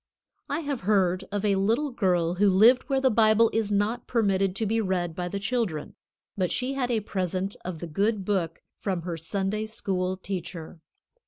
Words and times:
I 0.49 0.61
have 0.61 0.79
heard 0.81 1.25
of 1.31 1.45
a 1.45 1.57
little 1.57 1.91
girl 1.91 2.33
who 2.33 2.49
lived 2.49 2.89
where 2.89 2.99
the 2.99 3.11
Bible 3.11 3.51
is 3.53 3.71
not 3.71 4.07
permitted 4.07 4.55
to 4.55 4.65
be 4.65 4.81
read 4.81 5.15
by 5.15 5.27
the 5.27 5.37
children. 5.39 5.93
But 6.35 6.51
she 6.51 6.73
had 6.73 6.89
a 6.89 7.01
present 7.01 7.55
of 7.63 7.77
the 7.77 7.85
good 7.87 8.25
Book 8.25 8.63
from 8.79 9.03
her 9.03 9.15
Sunday 9.15 9.67
School 9.67 10.17
teacher. 10.17 10.79